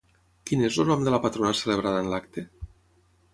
Quin 0.51 0.63
és 0.69 0.79
el 0.83 0.87
nom 0.91 1.03
de 1.07 1.13
la 1.15 1.19
patrona 1.25 1.51
celebrada 1.59 2.01
en 2.07 2.11
l'acte? 2.15 2.47